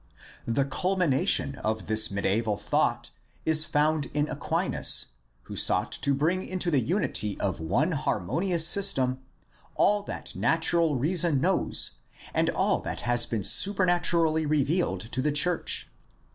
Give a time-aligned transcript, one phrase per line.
[0.47, 3.11] The culmination of this mediaeval thought
[3.45, 5.09] is found in Aquinas,
[5.43, 9.19] who sought to bring into the imity of one har monious system
[9.75, 11.99] all that natural reason knows
[12.33, 15.87] and all that has been supernaturally revealed to the church.